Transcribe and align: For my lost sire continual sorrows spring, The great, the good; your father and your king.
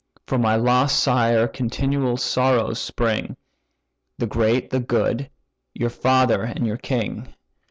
For 0.25 0.39
my 0.39 0.55
lost 0.55 0.97
sire 0.99 1.47
continual 1.47 2.17
sorrows 2.17 2.79
spring, 2.79 3.37
The 4.17 4.25
great, 4.25 4.71
the 4.71 4.79
good; 4.79 5.29
your 5.75 5.91
father 5.91 6.41
and 6.41 6.65
your 6.65 6.77
king. 6.77 7.35